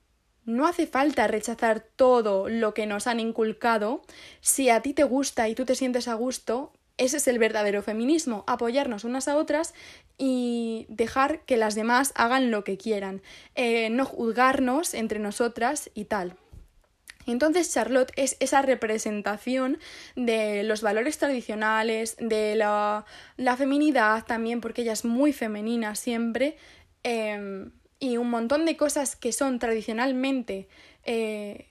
no 0.44 0.66
hace 0.66 0.88
falta 0.88 1.28
rechazar 1.28 1.82
todo 1.96 2.50
lo 2.50 2.74
que 2.74 2.88
nos 2.88 3.06
han 3.06 3.20
inculcado. 3.20 4.02
Si 4.42 4.72
a 4.72 4.82
ti 4.82 4.96
te 4.96 5.04
gusta 5.04 5.48
y 5.50 5.54
tú 5.54 5.66
te 5.66 5.76
sientes 5.76 6.08
a 6.08 6.16
gusto, 6.16 6.74
ese 6.98 7.18
es 7.18 7.28
el 7.28 7.40
verdadero 7.40 7.82
feminismo, 7.82 8.44
apoyarnos 8.48 9.04
unas 9.04 9.28
a 9.28 9.38
otras 9.38 9.74
y 10.18 10.86
dejar 10.90 11.42
que 11.42 11.58
las 11.58 11.76
demás 11.76 12.12
hagan 12.16 12.52
lo 12.52 12.64
que 12.64 12.78
quieran, 12.78 13.22
eh, 13.56 13.90
no 13.90 14.06
juzgarnos 14.06 14.94
entre 14.94 15.20
nosotras 15.20 15.92
y 15.94 16.06
tal. 16.06 16.36
Entonces 17.28 17.72
Charlotte 17.74 18.12
es 18.16 18.38
esa 18.40 18.62
representación 18.62 19.80
de 20.16 20.64
los 20.64 20.82
valores 20.82 21.18
tradicionales, 21.18 22.16
de 22.20 22.56
la, 22.56 23.06
la 23.36 23.58
feminidad 23.58 24.26
también, 24.26 24.62
porque 24.62 24.82
ella 24.82 24.94
es 24.94 25.04
muy 25.04 25.34
femenina 25.34 25.94
siempre, 25.96 26.58
em, 27.04 27.72
y 28.00 28.18
un 28.18 28.30
montón 28.30 28.66
de 28.66 28.78
cosas 28.78 29.16
que 29.16 29.34
son 29.34 29.60
tradicionalmente 29.60 30.68
eh, 31.04 31.67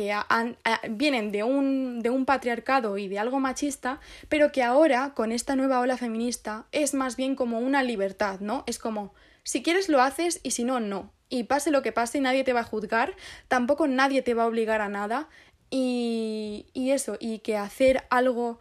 que 0.00 0.14
vienen 0.88 1.30
de 1.30 1.44
un, 1.44 2.00
de 2.00 2.08
un 2.08 2.24
patriarcado 2.24 2.96
y 2.96 3.06
de 3.06 3.18
algo 3.18 3.38
machista, 3.38 4.00
pero 4.30 4.50
que 4.50 4.62
ahora, 4.62 5.12
con 5.14 5.30
esta 5.30 5.56
nueva 5.56 5.80
ola 5.80 5.98
feminista, 5.98 6.64
es 6.72 6.94
más 6.94 7.16
bien 7.16 7.34
como 7.34 7.58
una 7.58 7.82
libertad, 7.82 8.40
¿no? 8.40 8.64
Es 8.66 8.78
como, 8.78 9.12
si 9.42 9.62
quieres 9.62 9.90
lo 9.90 10.00
haces 10.00 10.40
y 10.42 10.52
si 10.52 10.64
no, 10.64 10.80
no. 10.80 11.12
Y 11.28 11.44
pase 11.44 11.70
lo 11.70 11.82
que 11.82 11.92
pase, 11.92 12.20
nadie 12.20 12.44
te 12.44 12.54
va 12.54 12.60
a 12.60 12.64
juzgar, 12.64 13.14
tampoco 13.48 13.86
nadie 13.88 14.22
te 14.22 14.32
va 14.32 14.44
a 14.44 14.46
obligar 14.46 14.80
a 14.80 14.88
nada. 14.88 15.28
Y, 15.68 16.66
y 16.72 16.92
eso, 16.92 17.16
y 17.20 17.40
que 17.40 17.58
hacer 17.58 18.04
algo, 18.08 18.58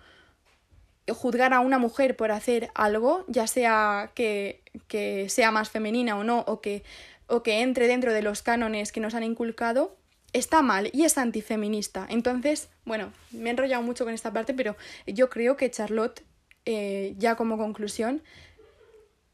juzgar 1.07 1.53
a 1.53 1.61
una 1.61 1.79
mujer 1.79 2.17
por 2.17 2.31
hacer 2.31 2.69
algo, 2.75 3.23
ya 3.29 3.47
sea 3.47 4.11
que, 4.13 4.61
que 4.87 5.29
sea 5.29 5.51
más 5.51 5.69
femenina 5.69 6.17
o 6.17 6.25
no, 6.25 6.41
o 6.47 6.59
que, 6.59 6.83
o 7.27 7.43
que 7.43 7.61
entre 7.61 7.87
dentro 7.87 8.11
de 8.11 8.21
los 8.21 8.43
cánones 8.43 8.91
que 8.91 8.99
nos 8.99 9.15
han 9.15 9.23
inculcado, 9.23 9.95
está 10.33 10.61
mal 10.61 10.89
y 10.93 11.03
es 11.05 11.17
antifeminista. 11.17 12.05
Entonces, 12.09 12.69
bueno, 12.85 13.11
me 13.31 13.49
he 13.49 13.51
enrollado 13.51 13.83
mucho 13.83 14.05
con 14.05 14.13
esta 14.13 14.33
parte, 14.33 14.53
pero 14.53 14.75
yo 15.07 15.29
creo 15.29 15.57
que 15.57 15.71
Charlotte, 15.71 16.23
eh, 16.65 17.15
ya 17.17 17.35
como 17.35 17.57
conclusión, 17.57 18.21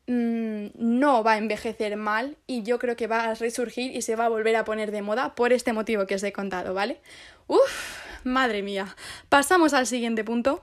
mm, 0.08 0.68
no 0.76 1.24
va 1.24 1.34
a 1.34 1.38
envejecer 1.38 1.98
mal 1.98 2.38
y 2.48 2.64
yo 2.64 2.80
creo 2.80 2.96
que 2.96 3.08
va 3.08 3.26
a 3.26 3.34
resurgir 3.34 3.96
y 3.96 4.02
se 4.02 4.16
va 4.16 4.26
a 4.26 4.30
volver 4.30 4.56
a 4.56 4.66
poner 4.66 4.92
de 4.92 5.02
moda 5.02 5.36
por 5.36 5.54
este 5.54 5.74
motivo 5.74 6.06
que 6.06 6.16
os 6.16 6.24
he 6.24 6.34
contado, 6.34 6.74
¿vale? 6.74 7.02
Uf, 7.48 8.24
madre 8.24 8.62
mía. 8.62 8.96
Pasamos 9.30 9.74
al 9.74 9.88
siguiente 9.88 10.24
punto. 10.24 10.62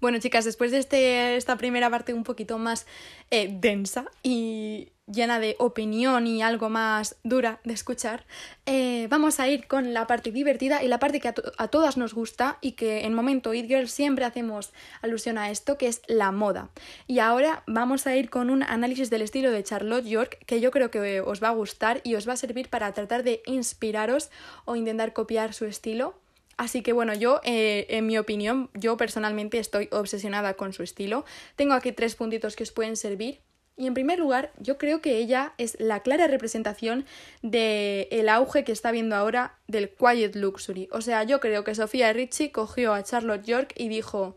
Bueno, 0.00 0.18
chicas, 0.20 0.44
después 0.44 0.70
de 0.70 0.78
este, 0.78 1.36
esta 1.36 1.56
primera 1.56 1.90
parte 1.90 2.14
un 2.14 2.22
poquito 2.22 2.56
más 2.58 2.86
eh, 3.30 3.48
densa 3.50 4.04
y 4.22 4.92
llena 5.10 5.40
de 5.40 5.56
opinión 5.58 6.26
y 6.26 6.42
algo 6.42 6.68
más 6.68 7.16
dura 7.24 7.60
de 7.64 7.74
escuchar, 7.74 8.26
eh, 8.66 9.06
vamos 9.10 9.40
a 9.40 9.48
ir 9.48 9.66
con 9.66 9.94
la 9.94 10.06
parte 10.06 10.30
divertida 10.30 10.82
y 10.82 10.88
la 10.88 10.98
parte 10.98 11.20
que 11.20 11.28
a, 11.28 11.68
todas 11.68 11.96
nos 11.96 12.14
gusta 12.14 12.58
y 12.60 12.72
que 12.72 13.04
en 13.04 13.14
momento 13.14 13.54
It 13.54 13.66
Girl 13.66 13.88
siempre 13.88 14.24
hacemos 14.24 14.72
alusión 15.02 15.38
a 15.38 15.50
esto, 15.50 15.78
que 15.78 15.88
es 15.88 16.02
la 16.06 16.32
moda. 16.32 16.70
Y 17.06 17.18
ahora 17.18 17.62
vamos 17.66 18.06
a 18.06 18.16
ir 18.16 18.30
con 18.30 18.50
un 18.50 18.62
análisis 18.62 19.10
del 19.10 19.22
estilo 19.22 19.50
de 19.50 19.64
Charlotte 19.64 20.06
York 20.06 20.38
que 20.46 20.60
yo 20.60 20.70
creo 20.70 20.90
que 20.90 21.20
os 21.20 21.42
va 21.42 21.48
a 21.48 21.52
gustar 21.52 22.00
y 22.04 22.14
os 22.14 22.28
va 22.28 22.34
a 22.34 22.36
servir 22.36 22.68
para 22.68 22.92
tratar 22.92 23.22
de 23.22 23.42
inspiraros 23.46 24.30
o 24.64 24.76
intentar 24.76 25.12
copiar 25.12 25.54
su 25.54 25.64
estilo. 25.64 26.14
Así 26.56 26.82
que 26.82 26.92
bueno, 26.92 27.14
yo, 27.14 27.40
eh, 27.44 27.86
en 27.88 28.06
mi 28.06 28.18
opinión, 28.18 28.68
yo 28.74 28.96
personalmente 28.96 29.60
estoy 29.60 29.88
obsesionada 29.92 30.54
con 30.54 30.72
su 30.72 30.82
estilo. 30.82 31.24
Tengo 31.54 31.74
aquí 31.74 31.92
tres 31.92 32.16
puntitos 32.16 32.56
que 32.56 32.64
os 32.64 32.72
pueden 32.72 32.96
servir 32.96 33.40
y 33.78 33.86
en 33.86 33.94
primer 33.94 34.18
lugar, 34.18 34.52
yo 34.58 34.76
creo 34.76 35.00
que 35.00 35.18
ella 35.18 35.54
es 35.56 35.76
la 35.78 36.00
clara 36.00 36.26
representación 36.26 37.06
del 37.42 38.08
el 38.10 38.28
auge 38.28 38.64
que 38.64 38.72
está 38.72 38.90
viendo 38.90 39.14
ahora 39.14 39.56
del 39.68 39.88
quiet 39.88 40.34
luxury. 40.34 40.88
O 40.90 41.00
sea, 41.00 41.22
yo 41.22 41.38
creo 41.38 41.62
que 41.62 41.76
Sofía 41.76 42.12
Richie 42.12 42.50
cogió 42.50 42.92
a 42.92 43.04
Charlotte 43.04 43.44
York 43.44 43.72
y 43.76 43.88
dijo 43.88 44.36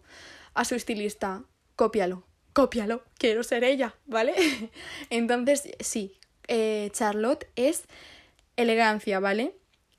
a 0.53 0.63
su 0.63 0.75
estilista, 0.75 1.43
cópialo, 1.75 2.23
cópialo, 2.53 3.01
quiero 3.17 3.41
ser 3.41 3.63
ella, 3.63 3.95
¿vale? 4.05 4.35
Entonces, 5.09 5.71
sí, 5.79 6.13
eh, 6.47 6.89
Charlotte 6.93 7.47
es 7.55 7.85
elegancia, 8.57 9.19
¿vale? 9.19 9.55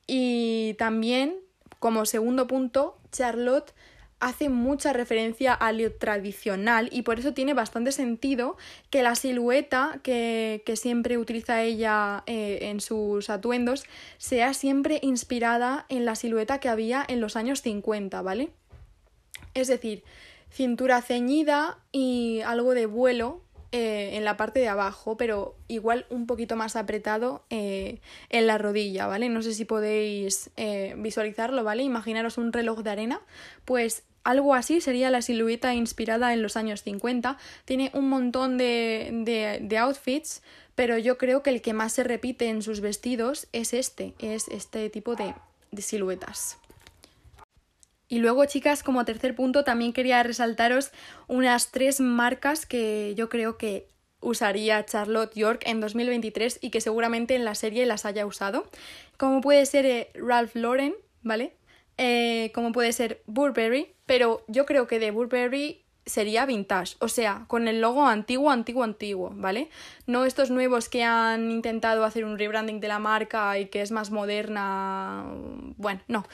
Y 0.06 0.74
también, 0.74 1.36
como 1.80 2.06
segundo 2.06 2.46
punto, 2.46 2.96
Charlotte 3.10 3.74
hace 4.22 4.48
mucha 4.48 4.92
referencia 4.92 5.52
a 5.52 5.72
lo 5.72 5.92
tradicional 5.92 6.88
y 6.92 7.02
por 7.02 7.18
eso 7.18 7.34
tiene 7.34 7.54
bastante 7.54 7.90
sentido 7.90 8.56
que 8.88 9.02
la 9.02 9.16
silueta 9.16 9.98
que, 10.04 10.62
siempre 10.76 11.18
utiliza 11.18 11.62
ella 11.62 12.22
eh, 12.26 12.60
en 12.62 12.80
sus 12.80 13.28
atuendos 13.28 13.84
sea 14.18 14.54
siempre 14.54 15.00
inspirada 15.02 15.86
en 15.88 16.04
la 16.04 16.14
silueta 16.14 16.60
que 16.60 16.68
había 16.68 17.04
en 17.06 17.20
los 17.20 17.36
años 17.36 17.62
50, 17.62 18.22
¿vale? 18.22 18.50
Es 19.54 19.66
decir, 19.68 20.04
cintura 20.50 21.02
ceñida 21.02 21.78
y 21.90 22.40
algo 22.46 22.74
de 22.74 22.86
vuelo 22.86 23.42
eh, 23.72 24.10
en 24.14 24.24
la 24.24 24.36
parte 24.36 24.60
de 24.60 24.68
abajo, 24.68 25.16
pero 25.16 25.56
igual 25.66 26.06
un 26.10 26.26
poquito 26.26 26.56
más 26.56 26.76
apretado 26.76 27.44
eh, 27.50 28.00
en 28.30 28.46
la 28.46 28.56
rodilla, 28.56 29.08
¿vale? 29.08 29.28
No 29.28 29.42
sé 29.42 29.52
si 29.52 29.64
podéis 29.64 30.50
visualizarlo, 30.96 31.64
¿vale? 31.64 31.82
Imaginaros 31.82 32.38
un 32.38 32.52
reloj 32.52 32.80
de 32.80 32.90
arena, 32.90 33.20
pues 33.64 34.04
algo 34.24 34.54
así 34.54 34.80
sería 34.80 35.10
la 35.10 35.22
silueta 35.22 35.74
inspirada 35.74 36.32
en 36.32 36.42
los 36.42 36.56
años 36.56 36.82
50. 36.82 37.38
Tiene 37.64 37.90
un 37.94 38.08
montón 38.08 38.58
de, 38.58 39.58
de, 39.60 39.78
outfits, 39.78 40.42
pero 40.74 40.98
yo 40.98 41.18
creo 41.18 41.42
que 41.42 41.50
el 41.50 41.62
que 41.62 41.72
más 41.72 41.92
se 41.92 42.04
repite 42.04 42.48
en 42.48 42.62
sus 42.62 42.80
vestidos 42.80 43.48
es 43.52 43.72
este, 43.72 44.14
es 44.18 44.48
este 44.48 44.90
tipo 44.90 45.16
de, 45.16 45.34
de 45.70 45.82
siluetas. 45.82 46.58
Y 48.08 48.18
luego, 48.18 48.44
chicas, 48.44 48.82
como 48.82 49.04
tercer 49.06 49.34
punto, 49.34 49.64
también 49.64 49.94
quería 49.94 50.22
resaltaros 50.22 50.92
unas 51.28 51.70
tres 51.70 51.98
marcas 51.98 52.66
que 52.66 53.14
yo 53.16 53.28
creo 53.30 53.56
que 53.56 53.88
usaría 54.20 54.84
Charlotte 54.86 55.34
York 55.34 55.62
en 55.66 55.80
2023 55.80 56.58
y 56.60 56.70
que 56.70 56.80
seguramente 56.80 57.34
en 57.34 57.44
la 57.44 57.54
serie 57.54 57.86
las 57.86 58.04
haya 58.04 58.24
usado. 58.24 58.68
Como 59.16 59.40
puede 59.40 59.66
ser 59.66 59.84
eh, 59.86 60.10
Ralph 60.14 60.54
Lauren, 60.54 60.94
¿vale? 61.22 61.56
Eh, 62.04 62.50
como 62.52 62.72
puede 62.72 62.92
ser 62.92 63.22
Burberry, 63.26 63.94
pero 64.06 64.42
yo 64.48 64.66
creo 64.66 64.88
que 64.88 64.98
de 64.98 65.12
Burberry 65.12 65.84
sería 66.04 66.46
vintage, 66.46 66.96
o 66.98 67.06
sea, 67.06 67.44
con 67.46 67.68
el 67.68 67.80
logo 67.80 68.04
antiguo, 68.04 68.50
antiguo, 68.50 68.82
antiguo, 68.82 69.30
¿vale? 69.36 69.70
No 70.08 70.24
estos 70.24 70.50
nuevos 70.50 70.88
que 70.88 71.04
han 71.04 71.52
intentado 71.52 72.04
hacer 72.04 72.24
un 72.24 72.40
rebranding 72.40 72.80
de 72.80 72.88
la 72.88 72.98
marca 72.98 73.56
y 73.56 73.66
que 73.66 73.82
es 73.82 73.92
más 73.92 74.10
moderna, 74.10 75.32
bueno, 75.76 76.00
no. 76.08 76.26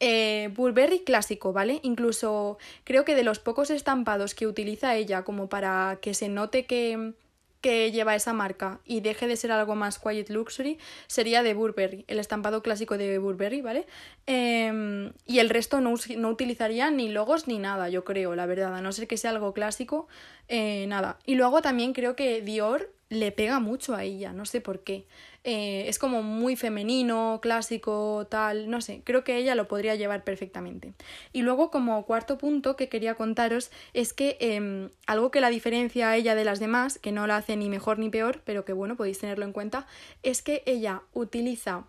Eh, 0.00 0.50
Burberry 0.54 0.98
clásico, 0.98 1.54
¿vale? 1.54 1.80
Incluso 1.82 2.58
creo 2.84 3.06
que 3.06 3.14
de 3.14 3.22
los 3.22 3.38
pocos 3.38 3.70
estampados 3.70 4.34
que 4.34 4.46
utiliza 4.46 4.96
ella 4.96 5.24
como 5.24 5.48
para 5.48 5.98
que 6.02 6.12
se 6.12 6.28
note 6.28 6.66
que, 6.66 7.14
que 7.60 7.90
lleva 7.92 8.14
esa 8.14 8.32
marca 8.32 8.80
y 8.84 9.00
deje 9.00 9.26
de 9.26 9.36
ser 9.36 9.52
algo 9.52 9.74
más 9.74 9.98
quiet 9.98 10.28
luxury 10.30 10.78
sería 11.06 11.42
de 11.42 11.54
Burberry, 11.54 12.04
el 12.08 12.18
estampado 12.18 12.62
clásico 12.62 12.98
de 12.98 13.18
Burberry, 13.18 13.60
¿vale? 13.60 13.86
Em, 14.26 15.12
y 15.26 15.38
el 15.38 15.50
resto 15.50 15.80
no, 15.80 15.94
no, 16.16 16.28
utilizaría 16.28 16.90
ni 16.90 17.08
logos 17.08 17.48
ni 17.48 17.58
nada, 17.58 17.88
yo 17.88 18.04
creo, 18.04 18.34
la 18.34 18.46
verdad, 18.46 18.74
a 18.74 18.80
no 18.80 18.92
ser 18.92 19.06
que 19.08 19.16
sea 19.16 19.30
algo 19.30 19.52
clásico, 19.52 20.08
eh, 20.48 20.86
nada. 20.88 21.18
Y 21.24 21.34
luego 21.34 21.62
también 21.62 21.92
creo 21.92 22.16
que 22.16 22.40
Dior 22.42 22.92
le 23.08 23.32
pega 23.32 23.60
mucho 23.60 23.94
a 23.94 24.04
ella, 24.04 24.32
no 24.32 24.46
sé 24.46 24.60
por 24.60 24.82
qué. 24.82 25.06
Eh, 25.48 25.88
es 25.88 26.00
como 26.00 26.24
muy 26.24 26.56
femenino, 26.56 27.38
clásico, 27.40 28.26
tal, 28.28 28.68
no 28.68 28.80
sé, 28.80 29.02
creo 29.04 29.22
que 29.22 29.36
ella 29.36 29.54
lo 29.54 29.68
podría 29.68 29.94
llevar 29.94 30.24
perfectamente. 30.24 30.92
Y 31.32 31.42
luego 31.42 31.70
como 31.70 32.04
cuarto 32.04 32.36
punto 32.36 32.74
que 32.74 32.88
quería 32.88 33.14
contaros 33.14 33.70
es 33.92 34.12
que 34.12 34.36
em, 34.40 34.90
algo 35.06 35.30
que 35.30 35.40
la 35.40 35.48
diferencia 35.48 36.10
a 36.10 36.16
ella 36.16 36.34
de 36.34 36.42
las 36.42 36.58
demás, 36.58 36.98
que 36.98 37.12
no 37.12 37.28
la 37.28 37.36
hace 37.36 37.54
ni 37.54 37.68
mejor 37.68 38.00
ni 38.00 38.10
peor, 38.10 38.42
pero 38.44 38.64
que 38.64 38.72
bueno, 38.72 38.96
podéis 38.96 39.20
tenerlo 39.20 39.44
en 39.44 39.52
cuenta, 39.52 39.86
es 40.24 40.42
que 40.42 40.64
ella 40.66 41.02
utiliza 41.12 41.84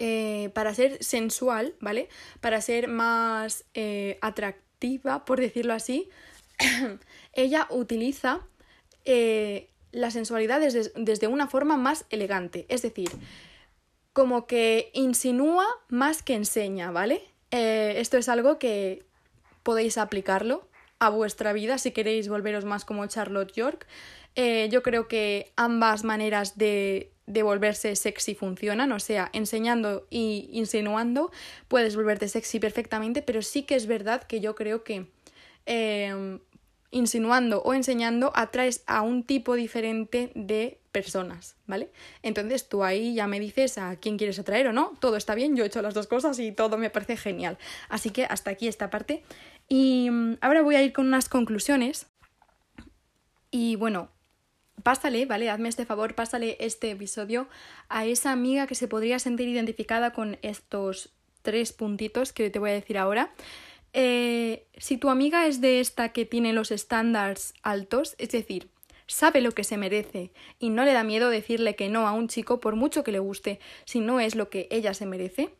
eh, 0.00 0.50
para 0.52 0.74
ser 0.74 1.00
sensual, 1.00 1.76
¿vale? 1.78 2.08
Para 2.40 2.60
ser 2.60 2.88
más 2.88 3.66
eh, 3.74 4.18
atractiva, 4.20 5.24
por 5.24 5.38
decirlo 5.38 5.74
así, 5.74 6.10
ella 7.34 7.68
utiliza 7.70 8.40
la 9.92 10.10
sensualidad 10.10 10.60
desde, 10.60 10.90
desde, 10.96 11.26
una 11.28 11.46
forma 11.46 11.76
más 11.76 12.04
elegante. 12.10 12.66
Es 12.68 12.82
decir, 12.82 13.10
como 14.12 14.46
que 14.46 14.90
insinúa 14.92 15.66
más 15.88 16.22
que 16.22 16.34
enseña, 16.34 16.90
¿vale? 16.90 17.22
esto 17.50 18.16
es 18.16 18.30
algo 18.30 18.58
que 18.58 19.04
podéis 19.62 19.98
aplicarlo 19.98 20.66
a 20.98 21.10
vuestra 21.10 21.52
vida 21.52 21.76
si 21.76 21.90
queréis 21.90 22.30
volveros 22.30 22.64
más 22.64 22.86
como 22.86 23.06
Charlotte 23.06 23.52
York. 23.52 23.86
yo 24.34 24.82
creo 24.82 25.06
que 25.06 25.52
ambas 25.56 26.02
maneras 26.02 26.56
de 26.56 27.12
de 27.26 27.42
volverse 27.42 27.94
sexy 27.96 28.34
funcionan, 28.34 28.92
o 28.92 29.00
sea, 29.00 29.30
enseñando 29.32 30.06
y 30.10 30.48
insinuando 30.52 31.30
puedes 31.68 31.96
volverte 31.96 32.28
sexy 32.28 32.58
perfectamente, 32.58 33.22
pero 33.22 33.42
sí 33.42 33.62
que 33.62 33.76
es 33.76 33.86
verdad 33.86 34.22
que 34.24 34.40
yo 34.40 34.54
creo 34.54 34.82
que 34.82 35.06
em, 35.66 36.40
insinuando 36.92 37.62
o 37.62 37.74
enseñando 37.74 38.30
atraes 38.36 38.84
a 38.86 39.02
un 39.02 39.24
tipo 39.24 39.56
diferente 39.56 40.30
de 40.36 40.78
personas, 40.92 41.56
¿vale? 41.66 41.90
Entonces 42.22 42.68
tú 42.68 42.84
ahí 42.84 43.14
ya 43.14 43.26
me 43.26 43.40
dices 43.40 43.78
a 43.78 43.96
quién 43.96 44.18
quieres 44.18 44.38
atraer 44.38 44.68
o 44.68 44.72
no, 44.72 44.92
todo 45.00 45.16
está 45.16 45.34
bien, 45.34 45.56
yo 45.56 45.64
he 45.64 45.66
hecho 45.66 45.82
las 45.82 45.94
dos 45.94 46.06
cosas 46.06 46.38
y 46.38 46.52
todo 46.52 46.78
me 46.78 46.90
parece 46.90 47.16
genial. 47.16 47.58
Así 47.88 48.10
que 48.10 48.26
hasta 48.26 48.50
aquí 48.50 48.68
esta 48.68 48.90
parte. 48.90 49.24
Y 49.68 50.10
mm, 50.10 50.36
ahora 50.42 50.62
voy 50.62 50.76
a 50.76 50.82
ir 50.82 50.92
con 50.92 51.06
unas 51.06 51.28
conclusiones. 51.28 52.06
Y 53.50 53.76
bueno, 53.76 54.10
pásale, 54.82 55.24
¿vale? 55.26 55.50
Hazme 55.50 55.70
este 55.70 55.86
favor, 55.86 56.14
pásale 56.14 56.56
este 56.60 56.90
episodio 56.90 57.48
a 57.88 58.04
esa 58.04 58.32
amiga 58.32 58.66
que 58.66 58.74
se 58.74 58.86
podría 58.86 59.18
sentir 59.18 59.48
identificada 59.48 60.12
con 60.12 60.38
estos 60.42 61.14
tres 61.40 61.72
puntitos 61.72 62.32
que 62.32 62.50
te 62.50 62.58
voy 62.58 62.70
a 62.70 62.74
decir 62.74 62.98
ahora. 62.98 63.32
Eh, 63.92 64.66
si 64.78 64.96
tu 64.96 65.10
amiga 65.10 65.46
es 65.46 65.60
de 65.60 65.80
esta 65.80 66.10
que 66.10 66.24
tiene 66.24 66.52
los 66.52 66.70
estándares 66.70 67.54
altos, 67.62 68.14
es 68.18 68.30
decir, 68.30 68.68
sabe 69.06 69.40
lo 69.40 69.52
que 69.52 69.64
se 69.64 69.76
merece 69.76 70.32
y 70.58 70.70
no 70.70 70.84
le 70.84 70.92
da 70.92 71.04
miedo 71.04 71.28
decirle 71.28 71.76
que 71.76 71.88
no 71.88 72.06
a 72.06 72.12
un 72.12 72.28
chico 72.28 72.60
por 72.60 72.76
mucho 72.76 73.04
que 73.04 73.12
le 73.12 73.18
guste, 73.18 73.60
si 73.84 74.00
no 74.00 74.20
es 74.20 74.34
lo 74.34 74.48
que 74.48 74.68
ella 74.70 74.94
se 74.94 75.06
merece, 75.06 75.50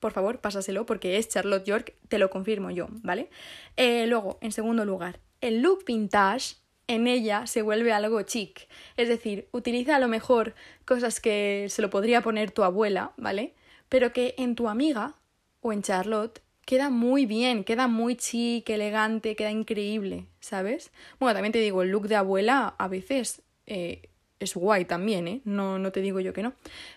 por 0.00 0.12
favor, 0.12 0.40
pásaselo 0.40 0.84
porque 0.84 1.16
es 1.16 1.28
Charlotte 1.28 1.64
York, 1.64 1.94
te 2.08 2.18
lo 2.18 2.28
confirmo 2.28 2.70
yo, 2.70 2.88
¿vale? 3.02 3.30
Eh, 3.78 4.06
luego, 4.06 4.38
en 4.42 4.52
segundo 4.52 4.84
lugar, 4.84 5.18
el 5.40 5.62
look 5.62 5.84
vintage 5.86 6.56
en 6.86 7.06
ella 7.06 7.46
se 7.46 7.62
vuelve 7.62 7.92
algo 7.92 8.20
chic. 8.20 8.68
Es 8.98 9.08
decir, 9.08 9.48
utiliza 9.52 9.96
a 9.96 9.98
lo 9.98 10.08
mejor 10.08 10.54
cosas 10.84 11.20
que 11.20 11.68
se 11.70 11.80
lo 11.80 11.88
podría 11.88 12.20
poner 12.20 12.50
tu 12.50 12.64
abuela, 12.64 13.12
¿vale? 13.16 13.54
Pero 13.88 14.12
que 14.12 14.34
en 14.36 14.54
tu 14.54 14.68
amiga 14.68 15.14
o 15.62 15.72
en 15.72 15.80
Charlotte 15.80 16.42
queda 16.64 16.90
muy 16.90 17.26
bien, 17.26 17.64
queda 17.64 17.86
muy 17.88 18.16
chic, 18.16 18.68
elegante, 18.70 19.36
queda 19.36 19.50
increíble, 19.50 20.26
¿sabes? 20.40 20.90
Bueno, 21.18 21.34
también 21.34 21.52
te 21.52 21.60
digo, 21.60 21.82
el 21.82 21.90
look 21.90 22.08
de 22.08 22.16
abuela 22.16 22.74
a 22.78 22.88
veces 22.88 23.42
eh, 23.66 24.08
es 24.40 24.54
guay 24.54 24.84
también, 24.84 25.28
¿eh? 25.28 25.40
No, 25.44 25.78
no 25.78 25.92
te 25.92 26.00
digo 26.00 26.20
yo 26.20 26.32
que 26.32 26.42
no. 26.42 26.54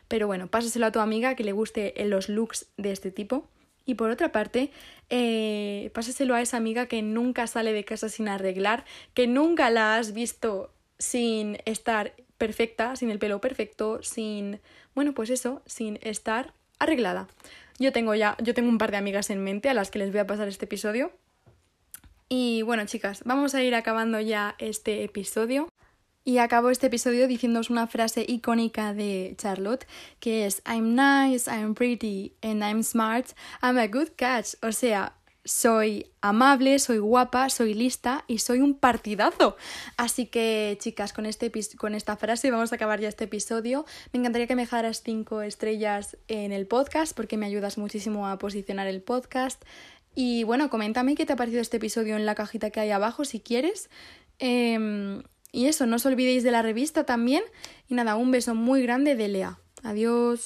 Pero 0.07 0.27
bueno, 0.27 0.47
pásaselo 0.47 0.85
a 0.85 0.91
tu 0.91 0.99
amiga 0.99 1.35
que 1.35 1.43
le 1.43 1.51
guste 1.51 1.93
los 2.05 2.29
looks 2.29 2.67
de 2.77 2.91
este 2.91 3.11
tipo. 3.11 3.47
Y 3.85 3.95
por 3.95 4.09
otra 4.09 4.33
parte, 4.33 4.71
eh, 5.09 5.91
pásaselo 5.93 6.35
a 6.35 6.41
esa 6.41 6.57
amiga 6.57 6.87
que 6.87 7.01
nunca 7.01 7.47
sale 7.47 7.71
de 7.71 7.85
casa 7.85 8.09
sin 8.09 8.27
arreglar, 8.27 8.83
que 9.13 9.27
nunca 9.27 9.69
la 9.69 9.95
has 9.95 10.13
visto 10.13 10.73
sin 10.99 11.57
estar 11.65 12.13
perfecta, 12.37 12.95
sin 12.95 13.09
el 13.11 13.19
pelo 13.19 13.39
perfecto, 13.39 14.03
sin, 14.03 14.59
bueno, 14.93 15.13
pues 15.13 15.29
eso, 15.29 15.61
sin 15.65 15.99
estar 16.01 16.53
arreglada. 16.79 17.27
Yo 17.79 17.91
tengo 17.91 18.15
ya, 18.15 18.35
yo 18.41 18.53
tengo 18.53 18.69
un 18.69 18.77
par 18.77 18.91
de 18.91 18.97
amigas 18.97 19.29
en 19.29 19.43
mente 19.43 19.69
a 19.69 19.73
las 19.73 19.91
que 19.91 19.99
les 19.99 20.11
voy 20.11 20.19
a 20.19 20.27
pasar 20.27 20.47
este 20.47 20.65
episodio. 20.65 21.11
Y 22.29 22.61
bueno, 22.63 22.85
chicas, 22.85 23.21
vamos 23.25 23.55
a 23.55 23.63
ir 23.63 23.75
acabando 23.75 24.19
ya 24.19 24.55
este 24.59 25.03
episodio. 25.03 25.69
Y 26.23 26.39
acabo 26.39 26.69
este 26.69 26.87
episodio 26.87 27.25
diciéndoos 27.25 27.69
una 27.69 27.87
frase 27.87 28.25
icónica 28.27 28.93
de 28.93 29.33
Charlotte, 29.37 29.87
que 30.19 30.45
es 30.45 30.61
I'm 30.65 30.93
nice, 30.93 31.49
I'm 31.49 31.73
pretty 31.73 32.33
and 32.41 32.61
I'm 32.61 32.83
smart, 32.83 33.27
I'm 33.63 33.77
a 33.77 33.87
good 33.87 34.09
catch. 34.17 34.55
O 34.61 34.73
sea, 34.73 35.16
soy 35.47 36.11
amable, 36.21 36.77
soy 36.79 36.99
guapa, 36.99 37.49
soy 37.49 37.73
lista 37.73 38.23
y 38.27 38.39
soy 38.39 38.59
un 38.59 38.75
partidazo. 38.75 39.57
Así 39.95 40.25
que, 40.27 40.77
chicas, 40.79 41.13
con, 41.13 41.25
este, 41.25 41.51
con 41.77 41.95
esta 41.95 42.17
frase 42.17 42.51
vamos 42.51 42.71
a 42.71 42.75
acabar 42.75 42.99
ya 42.99 43.07
este 43.07 43.23
episodio. 43.25 43.85
Me 44.13 44.19
encantaría 44.19 44.47
que 44.47 44.55
me 44.55 44.63
dejaras 44.63 45.01
5 45.03 45.41
estrellas 45.41 46.17
en 46.27 46.51
el 46.51 46.67
podcast 46.67 47.15
porque 47.15 47.37
me 47.37 47.45
ayudas 47.45 47.77
muchísimo 47.77 48.27
a 48.27 48.37
posicionar 48.37 48.87
el 48.87 49.01
podcast. 49.01 49.63
Y 50.15 50.43
bueno, 50.43 50.69
coméntame 50.69 51.15
qué 51.15 51.25
te 51.25 51.33
ha 51.33 51.35
parecido 51.35 51.61
este 51.61 51.77
episodio 51.77 52.15
en 52.15 52.25
la 52.25 52.35
cajita 52.35 52.69
que 52.69 52.79
hay 52.79 52.91
abajo 52.91 53.25
si 53.25 53.39
quieres. 53.39 53.89
Eh, 54.39 55.21
y 55.51 55.65
eso, 55.65 55.85
no 55.85 55.95
os 55.95 56.05
olvidéis 56.05 56.43
de 56.43 56.51
la 56.51 56.61
revista 56.61 57.05
también. 57.05 57.43
Y 57.87 57.95
nada, 57.95 58.15
un 58.15 58.31
beso 58.31 58.53
muy 58.53 58.81
grande 58.81 59.15
de 59.15 59.27
Lea. 59.27 59.59
Adiós. 59.83 60.41